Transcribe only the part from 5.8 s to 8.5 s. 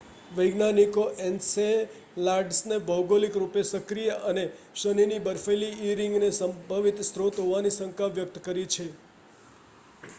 ઇ રીંગને સંભવિત સ્રોત હોવાની શંકા વ્યક્ત